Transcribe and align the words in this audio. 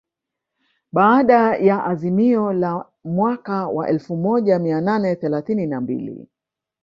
Baada 0.91 1.55
ya 1.55 1.83
azimio 1.85 2.53
la 2.53 2.85
mwaka 3.03 3.67
wa 3.67 3.89
elfu 3.89 4.15
moja 4.17 4.59
mia 4.59 4.81
nane 4.81 5.15
thelathini 5.15 5.67
na 5.67 5.81
mbili 5.81 6.27